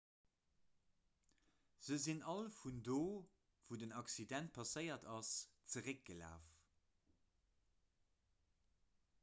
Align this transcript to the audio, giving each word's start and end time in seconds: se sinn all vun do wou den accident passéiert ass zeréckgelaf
se 1.87 1.97
sinn 2.05 2.23
all 2.31 2.49
vun 2.55 2.79
do 2.87 2.97
wou 3.67 3.77
den 3.83 3.93
accident 4.01 4.49
passéiert 4.57 5.05
ass 5.17 5.31
zeréckgelaf 5.73 6.49